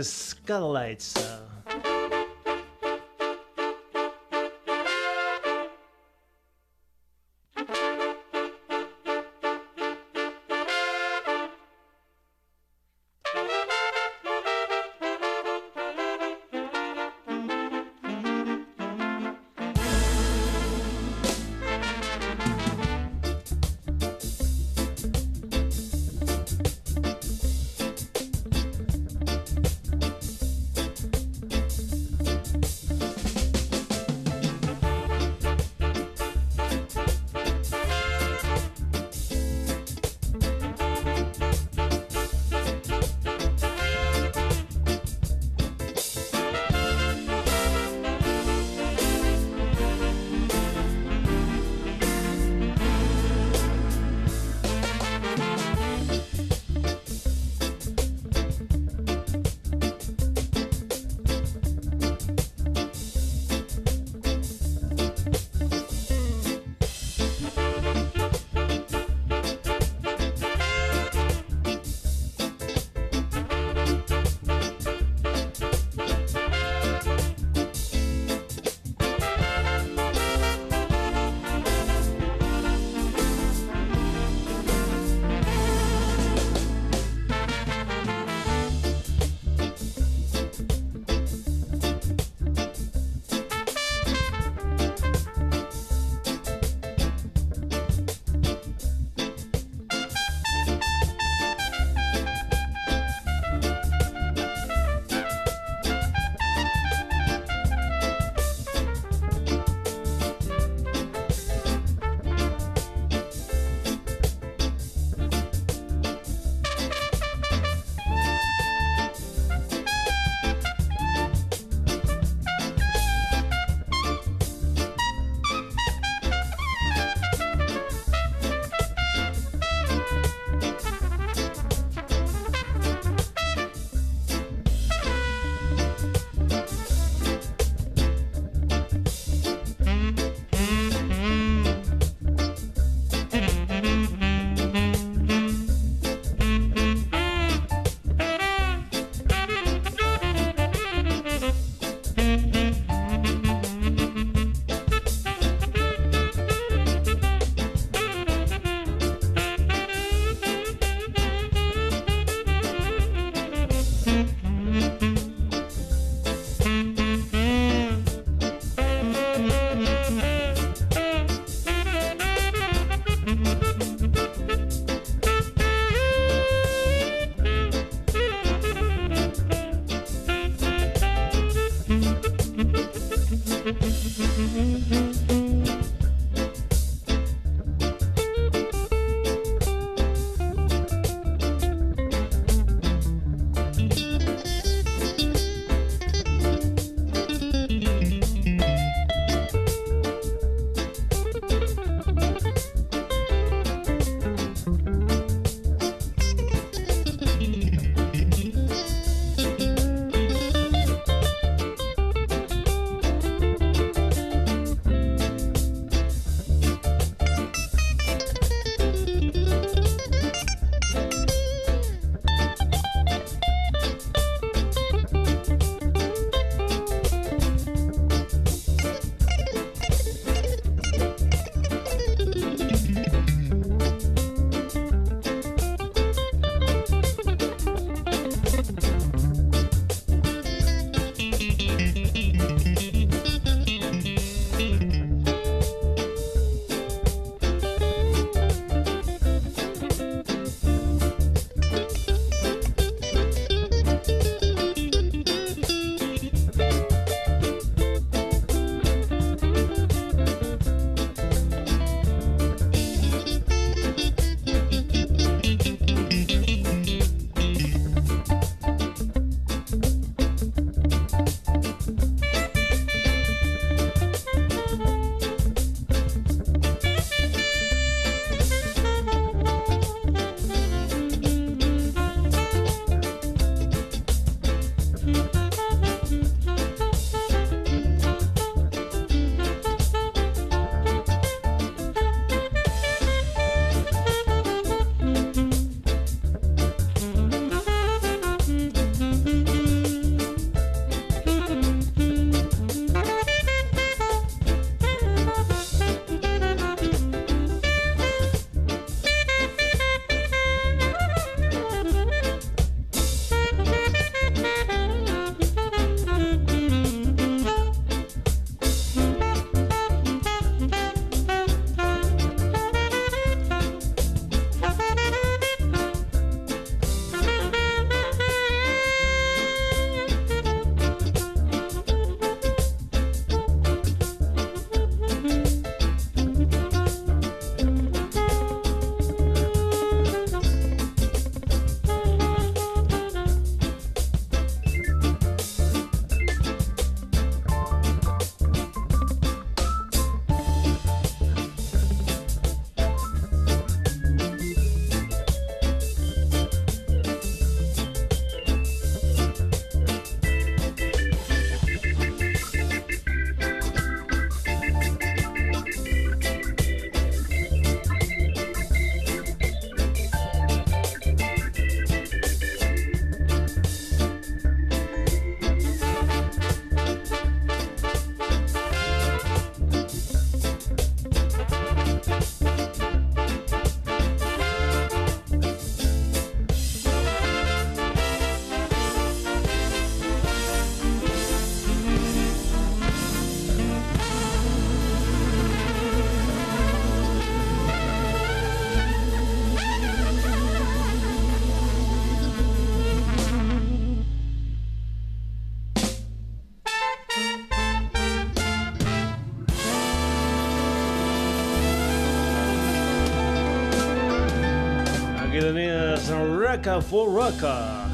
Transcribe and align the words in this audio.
Scatolites. 415.34 416.10
es 416.10 416.10
Raka 416.40 416.80
for 416.80 417.12
Raka. 417.12 417.88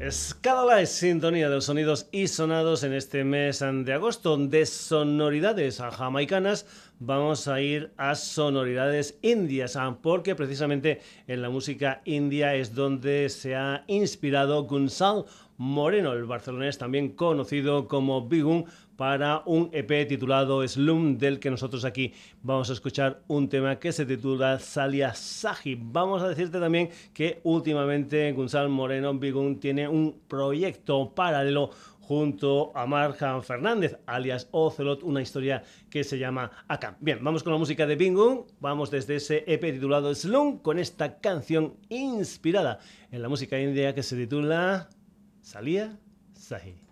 Escala 0.00 0.84
sintonía 0.84 1.48
de 1.48 1.54
los 1.54 1.66
sonidos 1.66 2.08
y 2.10 2.26
sonados 2.26 2.82
en 2.82 2.92
este 2.92 3.22
mes 3.22 3.60
de 3.60 3.92
agosto 3.92 4.36
de 4.36 4.66
sonoridades 4.66 5.78
jamaicanas. 5.78 6.66
Vamos 6.98 7.46
a 7.46 7.60
ir 7.60 7.92
a 7.96 8.16
sonoridades 8.16 9.16
indias, 9.22 9.78
porque 10.02 10.34
precisamente 10.34 11.00
en 11.28 11.40
la 11.40 11.50
música 11.50 12.02
india 12.04 12.56
es 12.56 12.74
donde 12.74 13.28
se 13.28 13.54
ha 13.54 13.84
inspirado 13.86 14.64
Gunsal 14.64 15.26
Moreno, 15.56 16.12
el 16.12 16.24
barcelonés 16.24 16.78
también 16.78 17.10
conocido 17.10 17.86
como 17.88 18.28
Bigun, 18.28 18.66
para 18.96 19.42
un 19.46 19.70
EP 19.72 20.06
titulado 20.06 20.66
Slum, 20.66 21.18
del 21.18 21.40
que 21.40 21.50
nosotros 21.50 21.84
aquí 21.84 22.12
vamos 22.42 22.70
a 22.70 22.74
escuchar 22.74 23.22
un 23.26 23.48
tema 23.48 23.78
que 23.78 23.92
se 23.92 24.06
titula 24.06 24.58
Salia 24.58 25.14
Saji. 25.14 25.76
Vamos 25.80 26.22
a 26.22 26.28
decirte 26.28 26.60
también 26.60 26.90
que 27.12 27.40
últimamente 27.44 28.32
Gonzalo 28.32 28.68
Moreno 28.68 29.14
Bigun 29.14 29.58
tiene 29.58 29.88
un 29.88 30.20
proyecto 30.28 31.12
paralelo 31.14 31.70
junto 32.06 32.70
a 32.76 32.86
Marjan 32.86 33.42
Fernández, 33.42 33.98
alias 34.06 34.48
Ocelot, 34.50 35.02
una 35.02 35.22
historia 35.22 35.62
que 35.88 36.04
se 36.04 36.18
llama 36.18 36.50
Acá. 36.68 36.96
Bien, 37.00 37.18
vamos 37.22 37.42
con 37.42 37.52
la 37.52 37.58
música 37.58 37.86
de 37.86 37.96
Bingun, 37.96 38.44
vamos 38.60 38.90
desde 38.90 39.16
ese 39.16 39.44
EP 39.46 39.62
titulado 39.62 40.14
Slum 40.14 40.58
con 40.58 40.78
esta 40.78 41.18
canción 41.18 41.74
inspirada 41.88 42.78
en 43.10 43.22
la 43.22 43.28
música 43.28 43.58
india 43.58 43.94
que 43.94 44.02
se 44.02 44.16
titula 44.16 44.90
Salia 45.44 45.92
Sahi. 46.32 46.83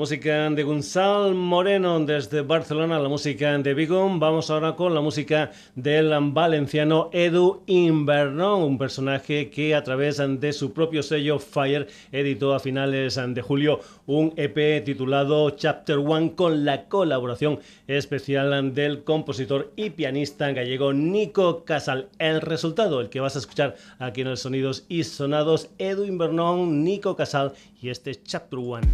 Música 0.00 0.48
de 0.48 0.62
Gonzalo 0.62 1.34
Moreno 1.34 2.00
desde 2.00 2.40
Barcelona, 2.40 2.98
la 2.98 3.10
música 3.10 3.58
de 3.58 3.74
Bigum. 3.74 4.18
Vamos 4.18 4.48
ahora 4.48 4.74
con 4.74 4.94
la 4.94 5.02
música 5.02 5.50
del 5.74 6.14
valenciano 6.32 7.10
Edu 7.12 7.64
Invernón, 7.66 8.62
un 8.62 8.78
personaje 8.78 9.50
que 9.50 9.74
a 9.74 9.84
través 9.84 10.16
de 10.16 10.54
su 10.54 10.72
propio 10.72 11.02
sello 11.02 11.38
Fire 11.38 11.86
editó 12.12 12.54
a 12.54 12.60
finales 12.60 13.20
de 13.22 13.42
julio 13.42 13.80
un 14.06 14.32
EP 14.36 14.82
titulado 14.82 15.50
Chapter 15.50 15.98
One 15.98 16.34
con 16.34 16.64
la 16.64 16.88
colaboración 16.88 17.60
especial 17.86 18.72
del 18.72 19.04
compositor 19.04 19.70
y 19.76 19.90
pianista 19.90 20.50
gallego 20.52 20.94
Nico 20.94 21.66
Casal. 21.66 22.08
El 22.18 22.40
resultado, 22.40 23.02
el 23.02 23.10
que 23.10 23.20
vas 23.20 23.36
a 23.36 23.40
escuchar 23.40 23.76
aquí 23.98 24.22
en 24.22 24.28
el 24.28 24.38
Sonidos 24.38 24.86
y 24.88 25.04
Sonados, 25.04 25.68
Edu 25.76 26.06
Invernón, 26.06 26.84
Nico 26.84 27.16
Casal 27.16 27.52
y 27.82 27.90
este 27.90 28.14
Chapter 28.14 28.58
One. 28.58 28.88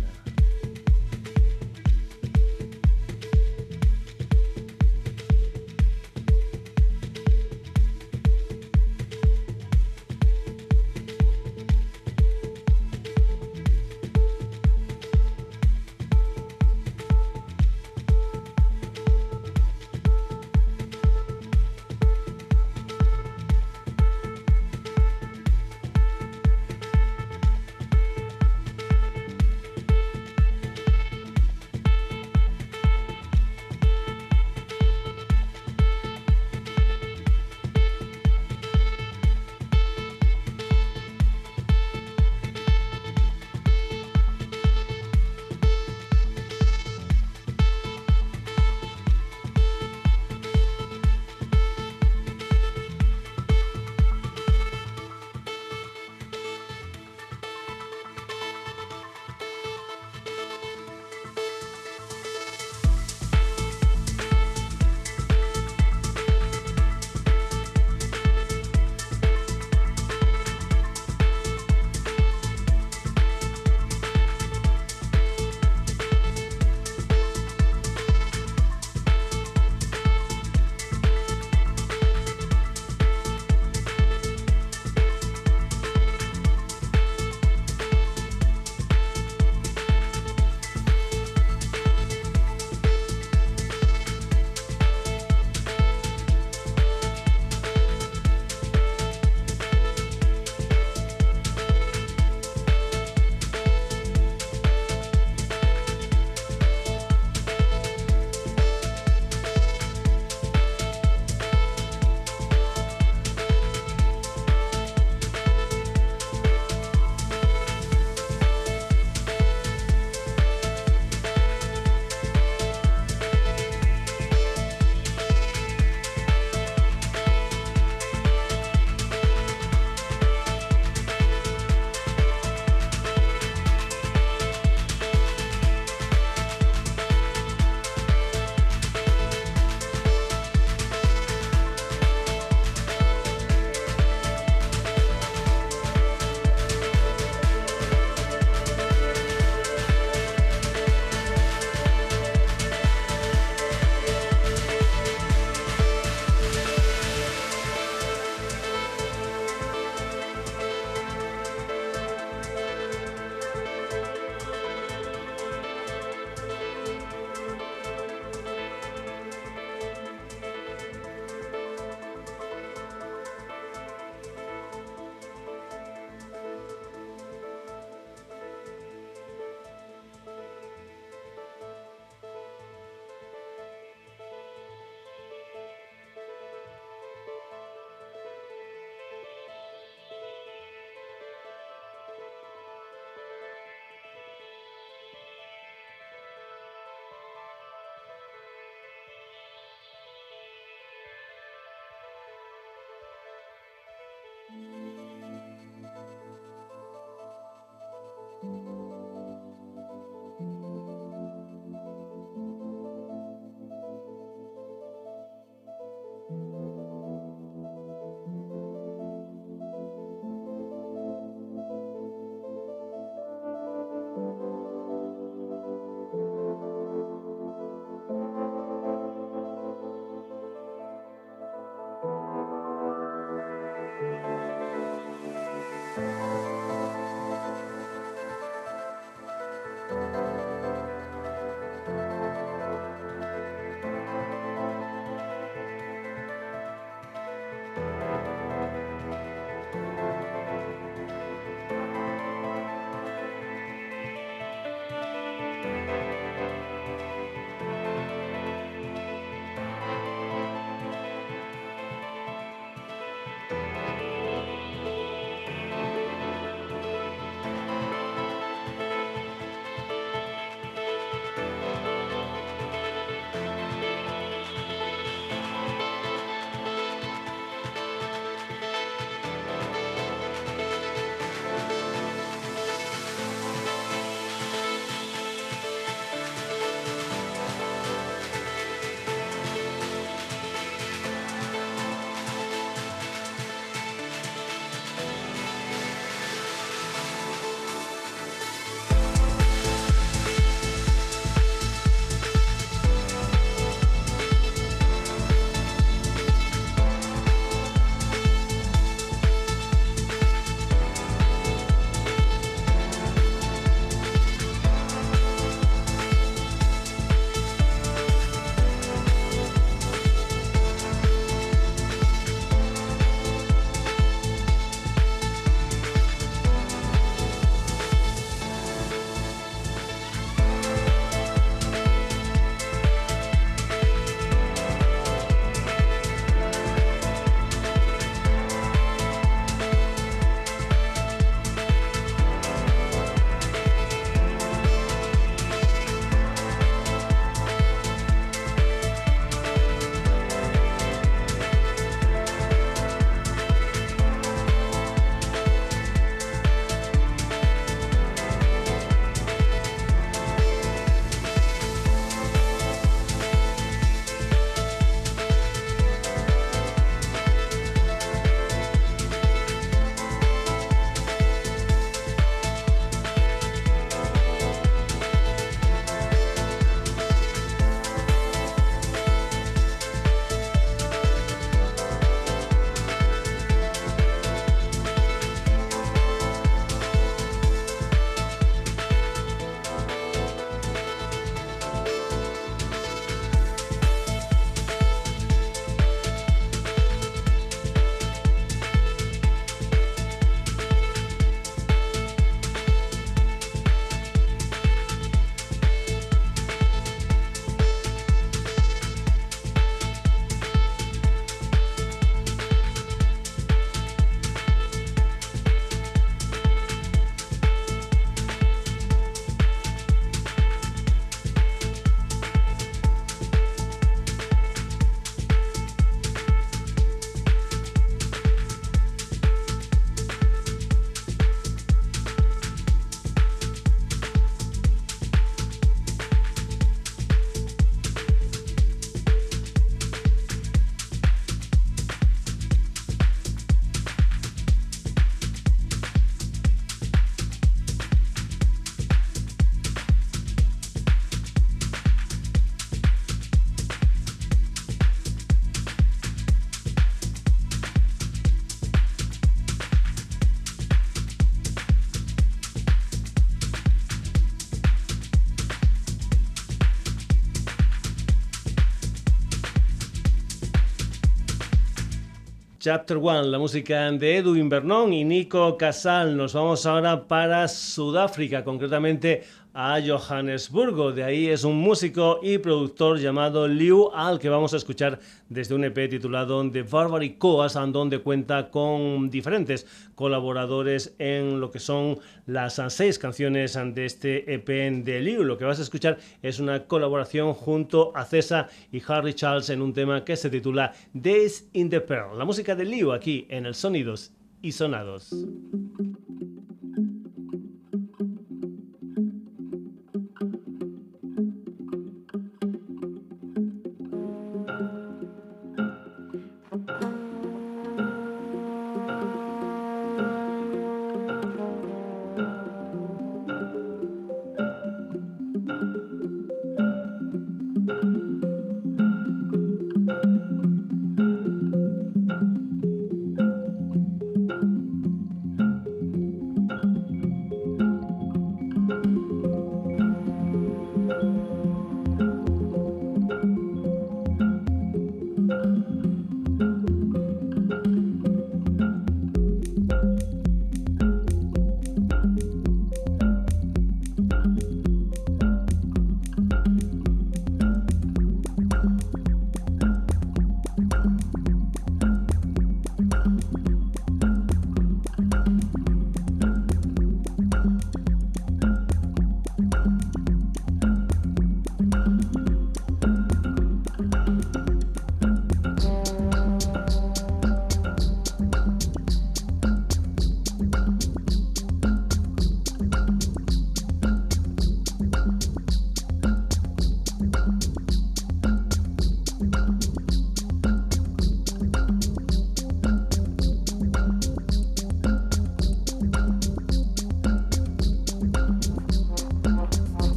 Chapter 472.66 472.96
One, 472.96 473.28
la 473.28 473.38
música 473.38 473.92
de 473.92 474.16
Edwin 474.16 474.48
Vernon 474.48 474.92
y 474.92 475.04
Nico 475.04 475.56
Casal. 475.56 476.16
Nos 476.16 476.32
vamos 476.32 476.66
ahora 476.66 477.06
para 477.06 477.46
Sudáfrica, 477.46 478.42
concretamente 478.42 479.22
a 479.58 479.80
Johannesburgo. 479.80 480.92
De 480.92 481.02
ahí 481.02 481.28
es 481.28 481.42
un 481.42 481.56
músico 481.56 482.20
y 482.22 482.36
productor 482.36 482.98
llamado 482.98 483.48
Liu 483.48 483.90
Al 483.94 484.18
que 484.18 484.28
vamos 484.28 484.52
a 484.52 484.58
escuchar 484.58 485.00
desde 485.30 485.54
un 485.54 485.64
EP 485.64 485.88
titulado 485.88 486.48
The 486.50 486.62
Barbary 486.62 487.14
Coas, 487.14 487.54
donde 487.54 488.00
cuenta 488.00 488.50
con 488.50 489.08
diferentes 489.08 489.66
colaboradores 489.94 490.94
en 490.98 491.40
lo 491.40 491.50
que 491.50 491.58
son 491.58 491.98
las 492.26 492.60
seis 492.68 492.98
canciones 492.98 493.58
de 493.72 493.86
este 493.86 494.34
EP 494.34 494.46
de 494.84 495.00
Liu. 495.00 495.24
Lo 495.24 495.38
que 495.38 495.46
vas 495.46 495.58
a 495.58 495.62
escuchar 495.62 495.96
es 496.20 496.38
una 496.38 496.64
colaboración 496.66 497.32
junto 497.32 497.96
a 497.96 498.04
César 498.04 498.50
y 498.70 498.82
Harry 498.86 499.14
Charles 499.14 499.48
en 499.48 499.62
un 499.62 499.72
tema 499.72 500.04
que 500.04 500.16
se 500.16 500.28
titula 500.28 500.74
Days 500.92 501.48
in 501.54 501.70
the 501.70 501.80
Pearl. 501.80 502.18
La 502.18 502.26
música 502.26 502.54
de 502.54 502.66
Liu 502.66 502.92
aquí 502.92 503.26
en 503.30 503.46
el 503.46 503.54
Sonidos 503.54 504.12
y 504.42 504.52
Sonados. 504.52 505.14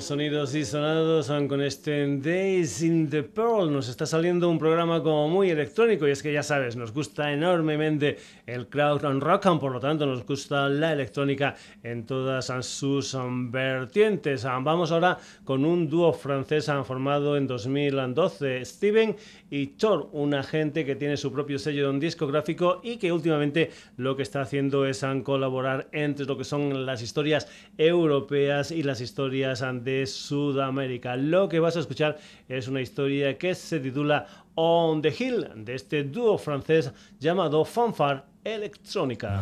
Sonidos 0.00 0.54
y 0.54 0.64
sonados 0.64 1.26
con 1.48 1.60
este 1.60 2.06
Days 2.18 2.80
in 2.82 3.10
the 3.10 3.24
Pearl. 3.24 3.72
Nos 3.72 3.88
está 3.88 4.06
saliendo 4.06 4.48
un 4.48 4.56
programa 4.56 5.02
como 5.02 5.28
muy 5.28 5.50
electrónico 5.50 6.06
y 6.06 6.12
es 6.12 6.22
que 6.22 6.32
ya 6.32 6.44
sabes, 6.44 6.76
nos 6.76 6.92
gusta 6.92 7.32
enormemente 7.32 8.18
el 8.46 8.68
crowd 8.68 9.04
and 9.04 9.20
rock, 9.20 9.58
por 9.58 9.72
lo 9.72 9.80
tanto 9.80 10.06
nos 10.06 10.24
gusta 10.24 10.68
la 10.68 10.92
electrónica 10.92 11.56
en 11.82 12.06
todas 12.06 12.52
sus 12.64 13.16
vertientes. 13.50 14.44
Vamos 14.44 14.92
ahora 14.92 15.18
con 15.44 15.64
un 15.64 15.88
dúo 15.88 16.12
francés 16.12 16.70
formado 16.84 17.36
en 17.36 17.48
2012, 17.48 18.64
Steven 18.64 19.16
y 19.50 19.66
Thor, 19.68 20.08
una 20.12 20.44
gente 20.44 20.84
que 20.84 20.94
tiene 20.94 21.16
su 21.16 21.32
propio 21.32 21.58
sello 21.58 21.92
discográfico 21.94 22.80
y 22.84 22.98
que 22.98 23.10
últimamente 23.10 23.70
lo 23.96 24.14
que 24.14 24.22
está 24.22 24.42
haciendo 24.42 24.86
es 24.86 25.04
colaborar 25.24 25.88
entre 25.90 26.26
lo 26.26 26.38
que 26.38 26.44
son 26.44 26.86
las 26.86 27.02
historias 27.02 27.48
europeas 27.76 28.70
y 28.70 28.84
las 28.84 29.00
historias 29.00 29.15
de 29.16 30.06
Sudamérica. 30.06 31.16
Lo 31.16 31.48
que 31.48 31.58
vas 31.58 31.74
a 31.76 31.80
escuchar 31.80 32.18
es 32.48 32.68
una 32.68 32.82
historia 32.82 33.38
que 33.38 33.54
se 33.54 33.80
titula 33.80 34.26
On 34.54 35.00
the 35.00 35.08
Hill 35.08 35.64
de 35.64 35.74
este 35.74 36.04
dúo 36.04 36.36
francés 36.36 36.92
llamado 37.18 37.64
Fanfare 37.64 38.24
Electrónica. 38.44 39.40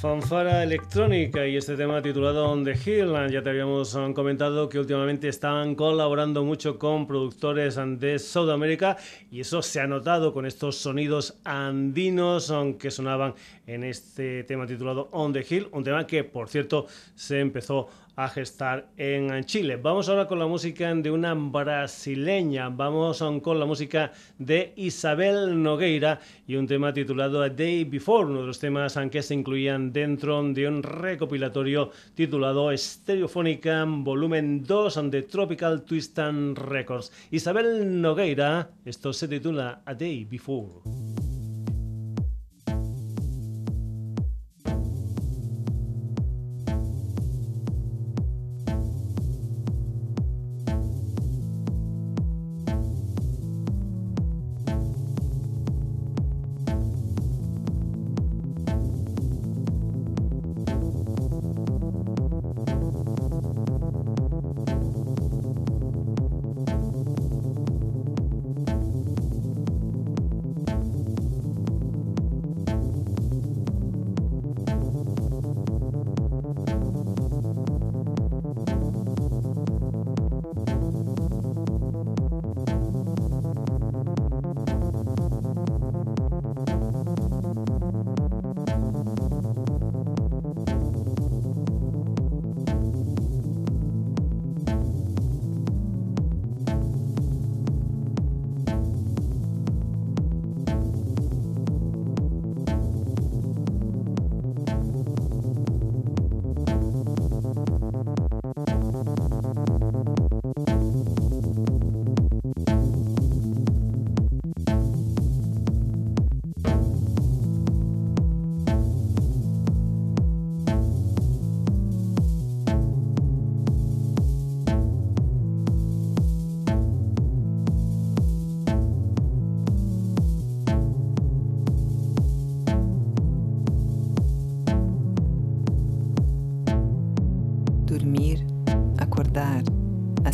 Fanfara 0.00 0.62
electrónica 0.62 1.46
y 1.46 1.58
este 1.58 1.76
tema 1.76 2.00
titulado 2.00 2.48
On 2.48 2.64
the 2.64 2.72
Hill. 2.72 3.12
Ya 3.30 3.42
te 3.42 3.50
habíamos 3.50 3.94
um, 3.94 4.14
comentado 4.14 4.66
que 4.66 4.78
últimamente 4.78 5.28
están 5.28 5.74
colaborando 5.74 6.42
mucho 6.42 6.78
con 6.78 7.06
productores 7.06 7.78
de 7.98 8.18
Sudamérica 8.18 8.96
y 9.30 9.40
eso 9.40 9.60
se 9.60 9.78
ha 9.78 9.86
notado 9.86 10.32
con 10.32 10.46
estos 10.46 10.76
sonidos 10.76 11.38
andinos 11.44 12.48
um, 12.48 12.78
que 12.78 12.90
sonaban 12.90 13.34
en 13.66 13.84
este 13.84 14.42
tema 14.44 14.66
titulado 14.66 15.10
On 15.12 15.34
the 15.34 15.44
Hill, 15.46 15.68
un 15.72 15.84
tema 15.84 16.06
que 16.06 16.24
por 16.24 16.48
cierto 16.48 16.86
se 17.14 17.40
empezó 17.40 17.90
a 18.16 18.28
gestar 18.28 18.88
en 18.96 19.44
Chile. 19.44 19.76
Vamos 19.76 20.08
ahora 20.08 20.26
con 20.26 20.38
la 20.38 20.46
música 20.46 20.94
de 20.94 21.10
una 21.10 21.34
brasileña, 21.34 22.68
vamos 22.68 23.22
con 23.42 23.58
la 23.58 23.66
música 23.66 24.12
de 24.38 24.72
Isabel 24.76 25.62
Nogueira 25.62 26.20
y 26.46 26.56
un 26.56 26.66
tema 26.66 26.92
titulado 26.92 27.42
A 27.42 27.48
Day 27.48 27.84
Before, 27.84 28.26
uno 28.26 28.40
de 28.42 28.46
los 28.46 28.58
temas 28.58 28.98
que 29.10 29.22
se 29.22 29.34
incluían 29.34 29.92
dentro 29.92 30.42
de 30.42 30.68
un 30.68 30.82
recopilatorio 30.82 31.90
titulado 32.14 32.76
Stereofónica 32.76 33.84
Volumen 33.86 34.64
2 34.64 35.10
de 35.10 35.22
Tropical 35.22 35.82
Twist 35.82 36.18
and 36.18 36.58
Records. 36.58 37.12
Isabel 37.30 38.00
Nogueira, 38.00 38.70
esto 38.84 39.12
se 39.12 39.28
titula 39.28 39.82
A 39.84 39.94
Day 39.94 40.24
Before. 40.24 41.09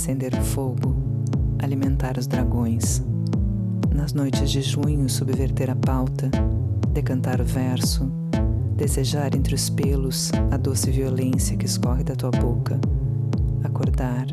Acender 0.06 0.34
o 0.34 0.40
fogo, 0.40 0.94
alimentar 1.58 2.16
os 2.16 2.28
dragões. 2.28 3.02
Nas 3.92 4.12
noites 4.12 4.52
de 4.52 4.62
junho, 4.62 5.08
subverter 5.08 5.68
a 5.68 5.74
pauta, 5.74 6.30
decantar 6.92 7.40
o 7.40 7.44
verso, 7.44 8.08
desejar 8.76 9.34
entre 9.34 9.52
os 9.52 9.68
pelos 9.68 10.30
a 10.52 10.56
doce 10.56 10.92
violência 10.92 11.56
que 11.56 11.66
escorre 11.66 12.04
da 12.04 12.14
tua 12.14 12.30
boca, 12.30 12.80
acordar, 13.64 14.26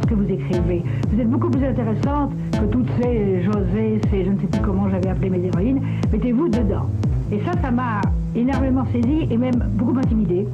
ce 0.00 0.06
que 0.06 0.14
vous 0.14 0.30
écrivez. 0.30 0.82
Vous 1.10 1.20
êtes 1.20 1.30
beaucoup 1.30 1.50
plus 1.50 1.64
intéressante 1.64 2.32
que 2.52 2.64
toutes 2.66 2.88
ces 3.00 3.42
José, 3.42 4.00
ces 4.10 4.24
je 4.24 4.30
ne 4.30 4.38
sais 4.38 4.46
plus 4.46 4.60
comment 4.60 4.88
j'avais 4.90 5.08
appelé 5.08 5.30
mes 5.30 5.44
héroïnes. 5.44 5.80
Mettez-vous 6.12 6.48
dedans. 6.48 6.88
Et 7.32 7.40
ça, 7.40 7.52
ça 7.60 7.70
m'a 7.70 8.00
énormément 8.34 8.84
saisi 8.92 9.26
et 9.30 9.36
même 9.36 9.64
beaucoup 9.74 9.98
intimidé. 9.98 10.46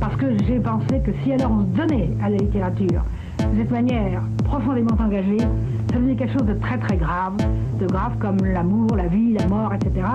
Parce 0.00 0.16
que 0.16 0.26
j'ai 0.46 0.58
pensé 0.58 1.00
que 1.04 1.12
si 1.22 1.32
alors 1.32 1.52
on 1.52 1.60
se 1.60 1.78
donnait 1.78 2.10
à 2.22 2.28
la 2.28 2.36
littérature 2.36 3.02
de 3.38 3.58
cette 3.58 3.70
manière 3.70 4.22
profondément 4.44 4.96
engagée, 4.98 5.38
ça 5.38 5.98
faisait 5.98 6.14
quelque 6.14 6.38
chose 6.38 6.46
de 6.46 6.54
très 6.54 6.78
très 6.78 6.96
grave, 6.96 7.36
de 7.80 7.86
grave 7.86 8.12
comme 8.18 8.38
l'amour, 8.44 8.88
la 8.96 9.06
vie, 9.06 9.34
la 9.34 9.46
mort, 9.46 9.72
etc. 9.74 10.06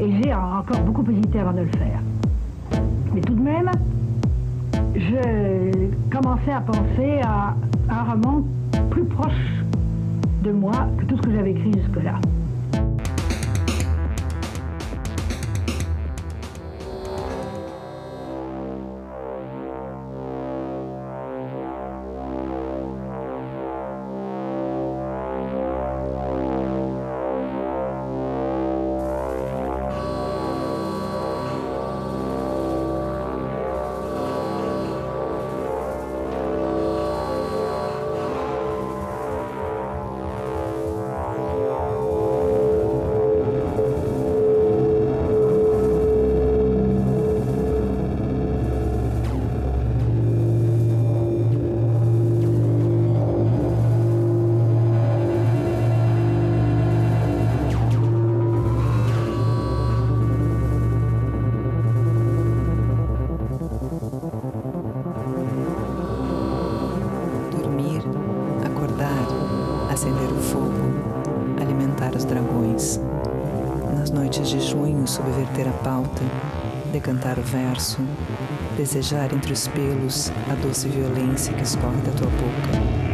Et 0.00 0.10
j'ai 0.22 0.34
encore 0.34 0.80
beaucoup 0.86 1.04
hésité 1.10 1.40
avant 1.40 1.52
de 1.52 1.60
le 1.60 1.78
faire. 1.78 2.00
Mais 3.14 3.20
tout 3.20 3.34
de 3.34 3.42
même, 3.42 3.70
je 4.96 5.88
commençais 6.10 6.52
à 6.52 6.60
penser 6.60 7.20
à 7.22 7.54
un 7.88 8.02
roman 8.02 8.44
plus 8.90 9.04
proche 9.04 9.32
de 10.42 10.52
moi 10.52 10.88
que 10.98 11.04
tout 11.04 11.16
ce 11.16 11.22
que 11.22 11.32
j'avais 11.32 11.52
écrit 11.52 11.72
jusque-là. 11.72 12.20
Cantar 77.00 77.38
o 77.38 77.42
verso, 77.42 77.98
desejar 78.76 79.32
entre 79.32 79.52
os 79.52 79.68
pelos 79.68 80.30
a 80.50 80.54
doce 80.54 80.88
violência 80.88 81.52
que 81.52 81.62
escorre 81.62 82.00
da 82.02 82.12
tua 82.12 82.28
boca 82.28 83.13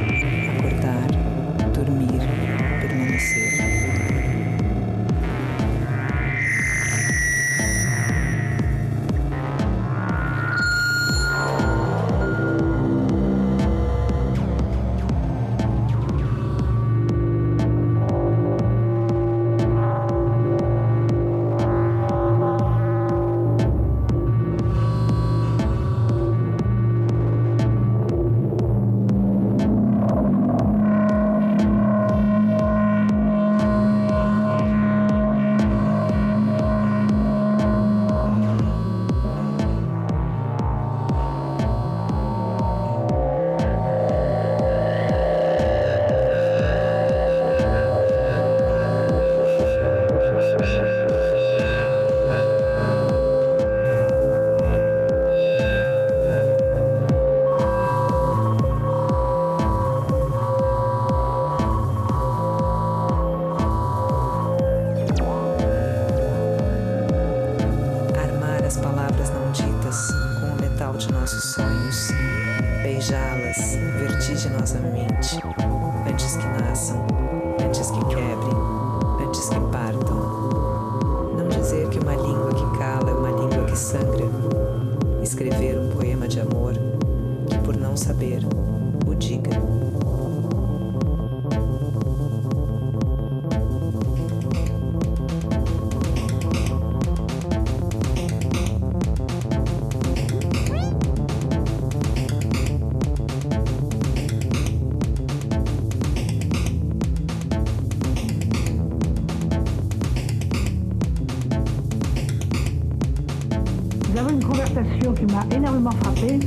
frappé 115.89 116.39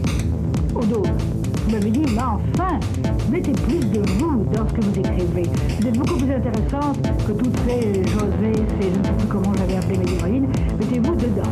au 0.76 0.86
dos. 0.86 1.04
Vous 1.66 1.72
m'avez 1.72 1.90
dit, 1.90 2.04
mais 2.14 2.22
enfin, 2.22 2.80
mettez 3.32 3.52
plus 3.52 3.80
de 3.80 4.02
vous 4.20 4.44
dans 4.54 4.68
ce 4.68 4.74
que 4.74 4.82
vous 4.82 5.00
écrivez. 5.00 5.50
Vous 5.80 5.88
êtes 5.88 5.98
beaucoup 5.98 6.18
plus 6.18 6.32
intéressante 6.32 7.02
que 7.26 7.32
toutes 7.32 7.58
ces 7.66 8.04
José, 8.04 8.54
ces 8.80 8.92
je 8.92 9.00
ne 9.00 9.04
sais 9.04 9.14
plus 9.18 9.28
comment 9.28 9.54
j'avais 9.58 9.76
appelé 9.78 9.98
mes 9.98 10.12
héroïnes. 10.14 10.48
Mettez-vous 10.80 11.16
dedans. 11.16 11.50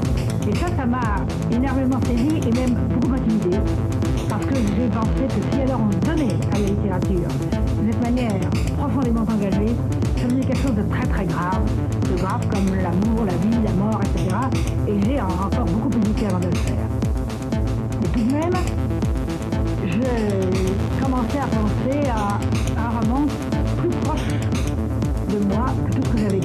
Et 0.48 0.56
ça, 0.56 0.68
ça 0.78 0.86
m'a 0.86 1.26
énormément 1.52 2.00
saisi 2.06 2.42
et 2.46 2.52
même 2.54 2.78
beaucoup 2.94 3.14
intimidée. 3.14 3.58
Parce 4.30 4.46
que 4.46 4.56
j'ai 4.56 4.88
pensé 4.90 5.28
que 5.28 5.56
si 5.56 5.62
alors 5.62 5.82
on 5.82 6.06
donnait 6.06 6.36
à 6.54 6.60
la 6.60 6.68
littérature 6.68 7.30
de 7.84 7.92
cette 7.92 8.02
manière 8.04 8.50
profondément 8.78 9.22
engagée, 9.22 9.74
ça 10.18 10.28
faisait 10.30 10.42
quelque 10.42 10.62
chose 10.62 10.76
de 10.76 10.84
très 10.84 11.08
très 11.08 11.26
grave, 11.26 11.64
de 12.12 12.22
grave 12.22 12.48
comme 12.48 12.76
l'amour, 12.76 13.26
la 13.26 13.34
vie, 13.38 13.64
la 13.64 13.74
mort, 13.74 14.00
etc. 14.04 14.36
Et 14.88 15.00
j'ai 15.06 15.22
encore 15.22 15.66
beaucoup 15.66 15.90
plus 15.90 16.26
avant 16.26 16.40
de 16.40 16.46
le 16.46 16.56
faire 16.56 16.91
même, 18.24 18.54
je 19.86 21.02
commençais 21.04 21.40
à 21.40 21.48
penser 21.48 22.10
à, 22.10 22.40
un 22.80 23.00
roman 23.00 23.26
plus 23.78 23.90
proche 24.02 24.28
de 25.30 25.38
moi 25.46 25.66
plutôt 25.86 26.10
que 26.12 26.18
j'avais 26.18 26.40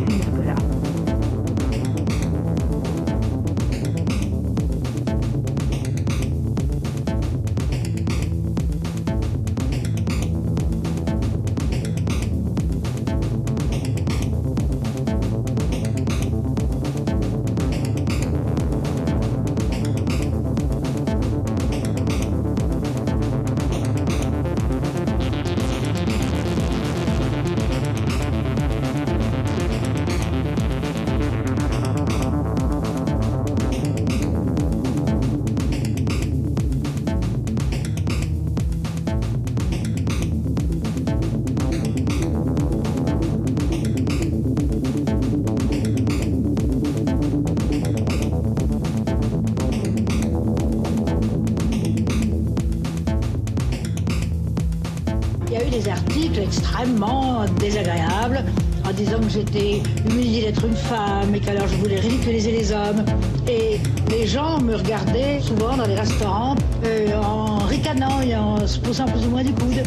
souvent 65.47 65.77
dans 65.77 65.87
les 65.87 65.95
restaurants 65.95 66.57
euh, 66.85 67.15
en 67.15 67.59
ricanant 67.67 68.21
et 68.21 68.35
en 68.35 68.67
se 68.67 68.81
poussant 68.81 69.05
plus 69.05 69.25
ou 69.27 69.31
moins 69.31 69.45
du 69.45 69.53
coude. 69.53 69.83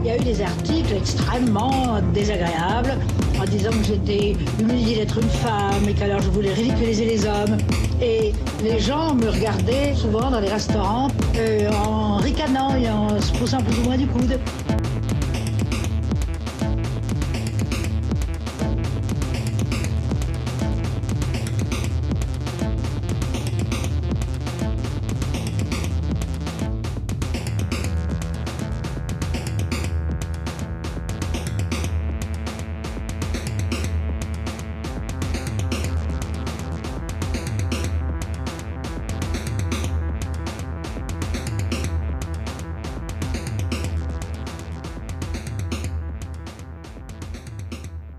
Il 0.00 0.06
y 0.06 0.10
a 0.10 0.16
eu 0.16 0.20
des 0.20 0.42
articles 0.42 0.92
extrêmement 0.94 2.00
désagréables 2.12 2.94
en 3.40 3.44
disant 3.44 3.70
que 3.70 3.84
j'étais 3.84 4.36
humiliée 4.60 4.96
d'être 4.96 5.18
une 5.18 5.30
femme 5.30 5.88
et 5.88 5.94
qu'alors 5.94 6.20
je 6.20 6.28
voulais 6.28 6.52
ridiculiser 6.52 7.06
les 7.06 7.24
hommes. 7.24 7.56
Et 8.02 8.32
les 8.62 8.78
gens 8.78 9.14
me 9.14 9.30
regardaient 9.30 9.94
souvent 9.94 10.30
dans 10.30 10.40
les 10.40 10.50
restaurants 10.50 11.08
euh, 11.36 11.70
en 11.72 12.16
ricanant 12.18 12.76
et 12.76 12.90
en 12.90 13.08
se 13.20 13.32
poussant 13.32 13.62
plus 13.62 13.78
ou 13.78 13.84
moins 13.84 13.96
du 13.96 14.06
coude. 14.06 14.38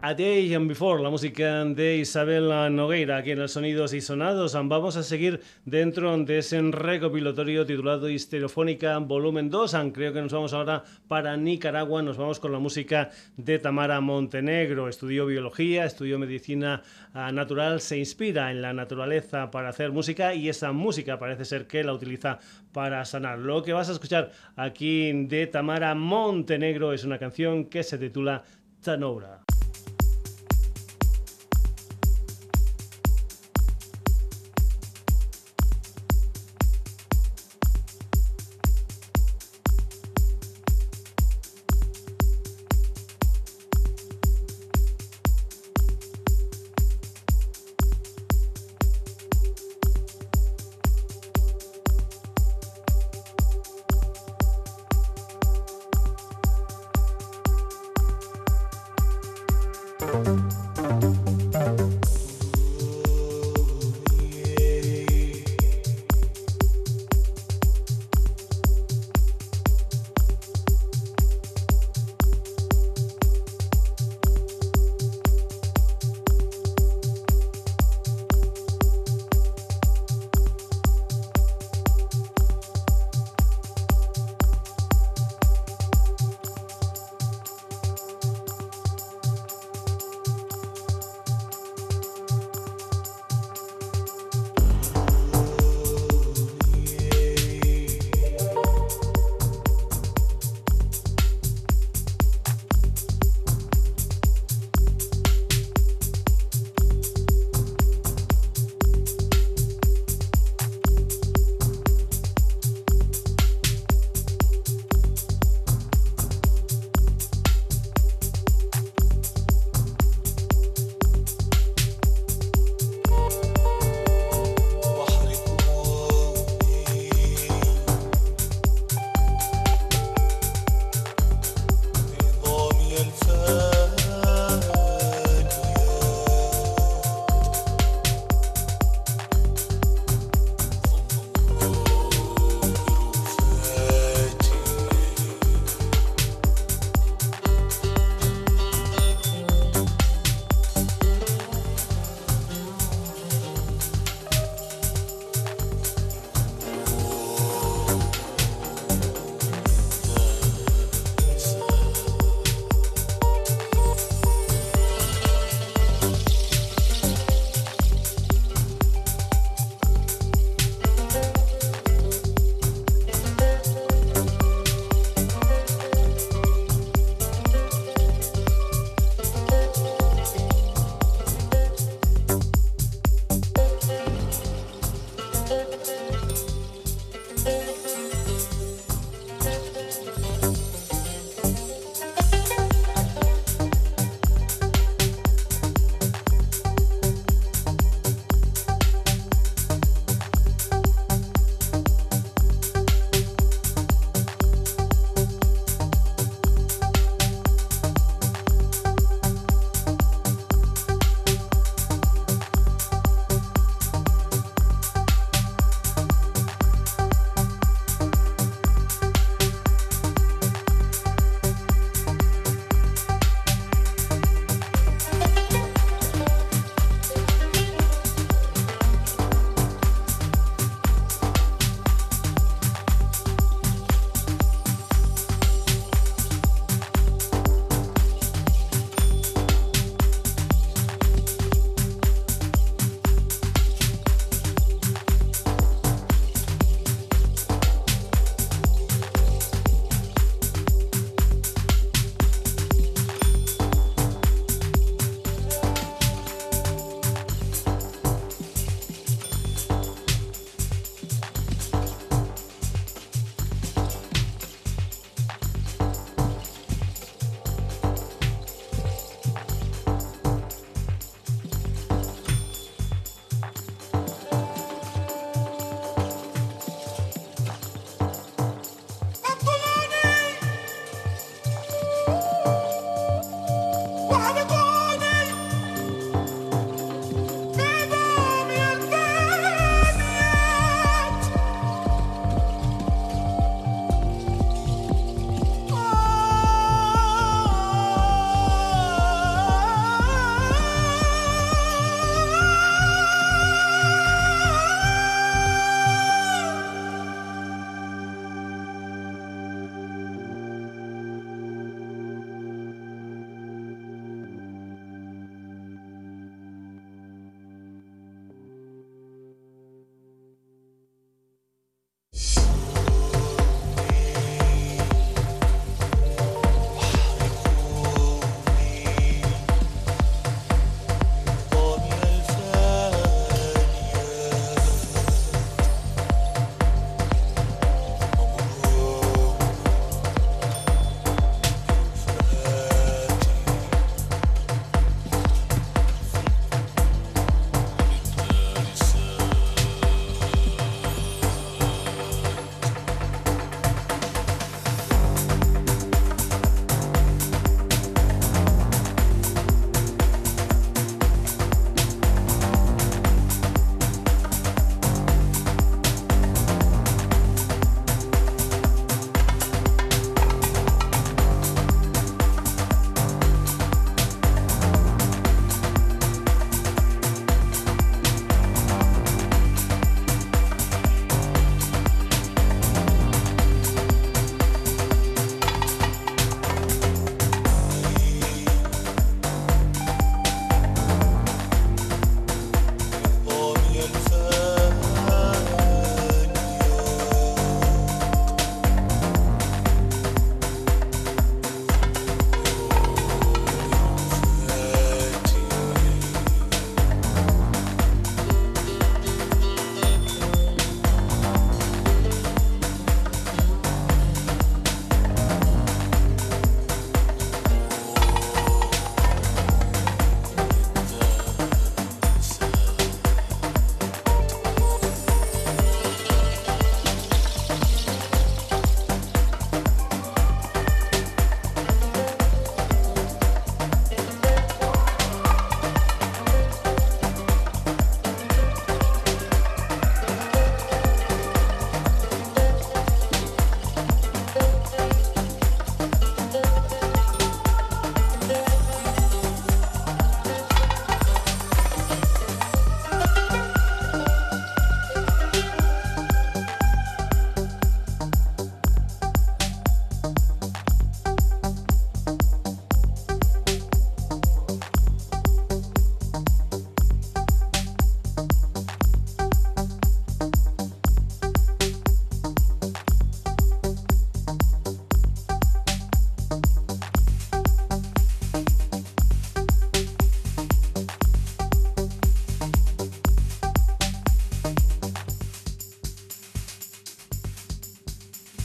A 0.09 0.15
Day 0.15 0.55
and 0.55 0.67
Before, 0.67 1.03
la 1.03 1.11
música 1.11 1.63
de 1.65 1.97
Isabel 1.97 2.49
Nogueira, 2.75 3.17
aquí 3.17 3.29
en 3.29 3.37
los 3.37 3.51
Sonidos 3.51 3.93
y 3.93 4.01
Sonados. 4.01 4.53
Vamos 4.53 4.95
a 4.95 5.03
seguir 5.03 5.39
dentro 5.65 6.17
de 6.17 6.39
ese 6.39 6.59
recopilatorio 6.59 7.63
titulado 7.63 8.09
Histereofónica 8.09 8.97
Volumen 8.97 9.51
2. 9.51 9.75
Creo 9.93 10.11
que 10.11 10.23
nos 10.23 10.33
vamos 10.33 10.53
ahora 10.53 10.83
para 11.07 11.37
Nicaragua. 11.37 12.01
Nos 12.01 12.17
vamos 12.17 12.39
con 12.39 12.51
la 12.51 12.57
música 12.57 13.11
de 13.37 13.59
Tamara 13.59 14.01
Montenegro. 14.01 14.89
Estudió 14.89 15.27
biología, 15.27 15.85
estudió 15.85 16.17
medicina 16.17 16.81
ah, 17.13 17.31
natural, 17.31 17.79
se 17.79 17.99
inspira 17.99 18.49
en 18.49 18.63
la 18.63 18.73
naturaleza 18.73 19.51
para 19.51 19.69
hacer 19.69 19.91
música 19.91 20.33
y 20.33 20.49
esa 20.49 20.71
música 20.71 21.19
parece 21.19 21.45
ser 21.45 21.67
que 21.67 21.83
la 21.83 21.93
utiliza 21.93 22.39
para 22.73 23.05
sanar. 23.05 23.37
Lo 23.37 23.61
que 23.61 23.73
vas 23.73 23.89
a 23.89 23.91
escuchar 23.91 24.31
aquí 24.55 25.11
de 25.27 25.45
Tamara 25.45 25.93
Montenegro 25.93 26.93
es 26.93 27.03
una 27.03 27.19
canción 27.19 27.65
que 27.65 27.83
se 27.83 27.99
titula 27.99 28.43
Tanora. 28.81 29.41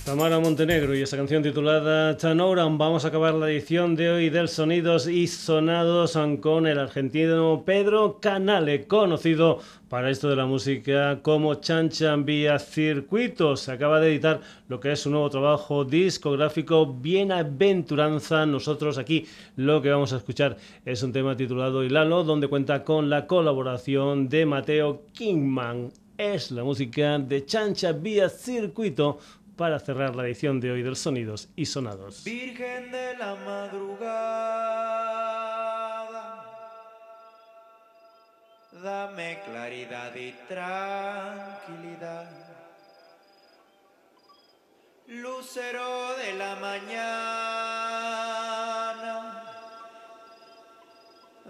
Tamara 0.05 0.39
Montenegro 0.39 0.95
y 0.95 1.01
esa 1.01 1.17
canción 1.17 1.43
titulada 1.43 2.15
Tanoran. 2.19 2.77
Vamos 2.77 3.07
a 3.07 3.09
acabar 3.09 3.33
la 3.33 3.51
edición 3.51 3.97
de 3.97 4.11
hoy 4.11 4.29
del 4.29 4.49
Sonidos 4.49 5.07
y 5.07 5.27
Sonados 5.27 6.19
con 6.43 6.67
el 6.67 6.79
argentino 6.79 7.63
Pedro 7.65 8.19
Canale, 8.21 8.87
conocido 8.87 9.61
para 9.89 10.11
esto 10.11 10.29
de 10.29 10.37
la 10.37 10.45
música 10.45 11.21
como 11.23 11.55
Chanchan 11.55 12.27
vía 12.27 12.59
circuitos. 12.59 13.61
Se 13.61 13.73
acaba 13.73 13.99
de 13.99 14.11
editar 14.11 14.43
lo 14.69 14.79
que 14.79 14.93
es 14.93 15.01
su 15.01 15.09
nuevo 15.09 15.31
trabajo 15.31 15.87
discográfico 15.87 16.85
Bienaventuranza. 16.85 18.45
Nosotros 18.45 18.99
aquí 18.99 19.27
lo 19.57 19.81
que 19.81 19.89
vamos 19.89 20.13
a 20.13 20.19
escuchar 20.19 20.59
es 20.85 21.03
un 21.03 21.15
tema 21.15 21.35
titulado 21.35 21.83
Hilalo, 21.83 22.25
donde 22.25 22.49
cuenta 22.49 22.85
con 22.85 23.09
la 23.09 23.27
colaboración 23.27 24.29
de 24.29 24.45
Mateo 24.45 25.07
Kingman. 25.15 25.91
Es 26.19 26.51
la 26.51 26.63
música 26.63 27.19
de 27.19 27.45
Chancha 27.47 27.93
vía 27.93 28.29
circuito 28.29 29.19
para 29.57 29.79
cerrar 29.79 30.17
la 30.17 30.25
edición 30.25 30.61
de 30.61 30.73
hoy 30.73 30.83
del 30.83 30.97
Sonidos 30.97 31.49
y 31.57 31.67
Sonados. 31.67 32.25
Virgen 32.25 32.91
de 32.91 33.17
la 33.17 33.35
madrugada, 33.37 34.05
dame 38.83 39.41
claridad 39.45 40.15
y 40.15 40.33
tranquilidad. 40.49 42.31
Lucero 45.07 46.17
de 46.17 46.33
la 46.35 46.57
mañana, 46.57 47.05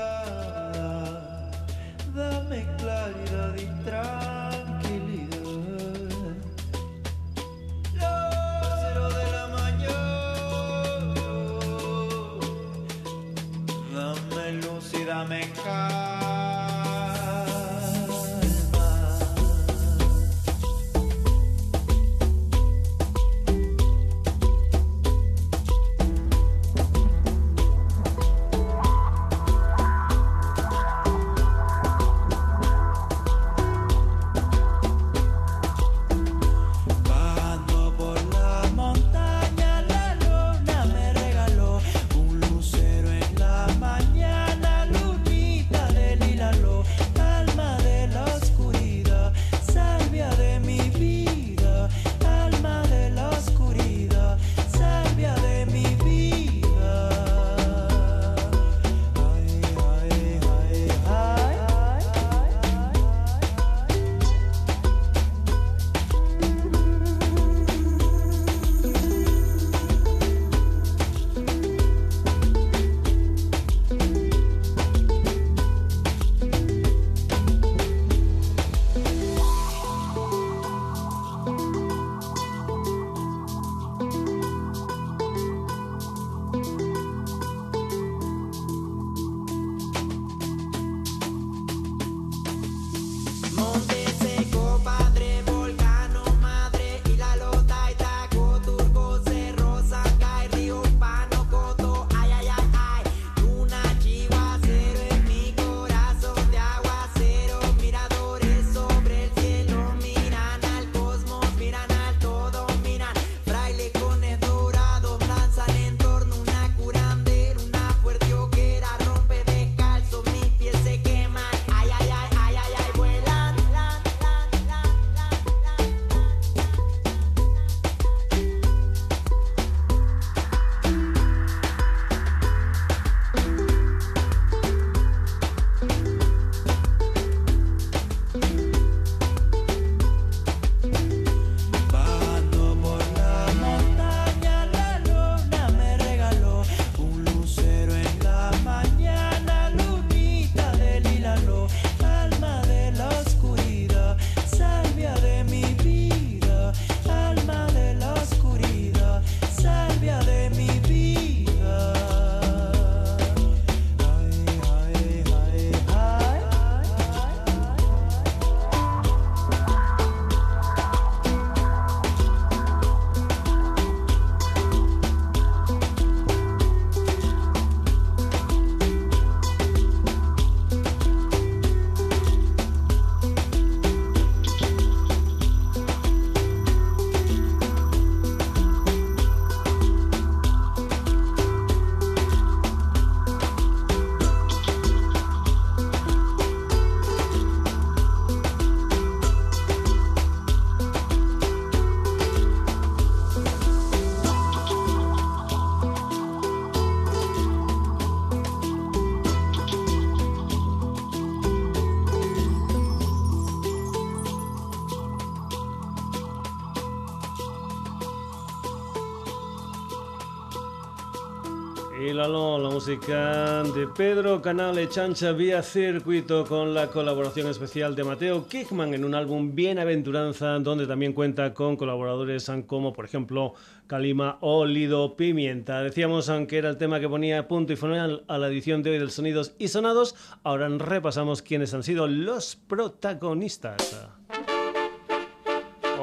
de 222.97 223.89
Pedro 223.97 224.41
Canale 224.41 224.89
Chancha 224.89 225.33
vía 225.33 225.65
circuito 225.65 226.45
con 226.47 226.75
la 226.75 226.87
colaboración 226.87 227.49
especial 227.49 227.97
de 227.97 228.05
Mateo 228.05 228.47
Kickman 228.47 228.95
en 228.95 229.05
un 229.05 229.17
álbum 229.17 229.53
Bienaventuranza, 229.53 230.61
donde 230.61 230.87
también 230.87 231.13
cuenta 231.13 231.53
con 231.55 231.77
colaboradores 231.77 232.49
como, 232.69 232.93
por 232.93 233.05
ejemplo, 233.05 233.55
Calima 233.89 234.39
o 234.43 234.65
Lido 234.65 235.17
Pimienta. 235.17 235.83
Decíamos, 235.83 236.29
aunque 236.29 236.59
era 236.59 236.71
el 236.71 236.79
tema 236.79 237.01
que 237.01 237.09
ponía 237.09 237.49
punto 237.49 237.73
y 237.73 237.77
final 237.77 238.23
a 238.29 238.39
la 238.39 238.47
edición 238.47 238.85
de 238.85 238.91
hoy 238.91 238.99
del 238.99 239.11
Sonidos 239.11 239.57
y 239.59 239.67
Sonados, 239.67 240.15
ahora 240.45 240.69
repasamos 240.69 241.43
quiénes 241.43 241.75
han 241.75 241.83
sido 241.83 242.07
los 242.07 242.55
protagonistas. 242.55 244.09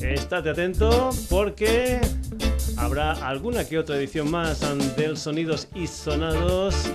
Estate 0.00 0.50
atento 0.50 1.10
porque 1.28 2.00
habrá 2.80 3.12
alguna 3.12 3.68
que 3.68 3.78
otra 3.78 3.96
edición 3.96 4.28
más 4.30 4.60
del 4.96 5.16
Sonidos 5.16 5.68
y 5.74 5.86
Sonados 5.86 6.90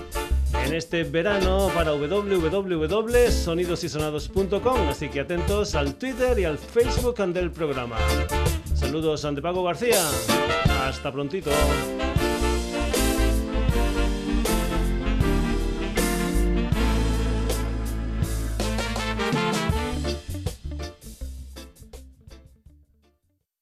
en 0.64 0.74
este 0.74 1.02
verano 1.04 1.70
para 1.74 1.92
www.sonidosysonados.com. 1.92 4.88
Así 4.88 5.08
que 5.08 5.20
atentos 5.20 5.74
al 5.74 5.94
Twitter 5.94 6.38
y 6.38 6.44
al 6.44 6.58
Facebook 6.58 7.16
del 7.32 7.50
programa. 7.50 7.96
Saludos 8.74 9.24
ante 9.24 9.40
Paco 9.40 9.62
García. 9.62 10.02
Hasta 10.82 11.10
prontito. 11.12 11.50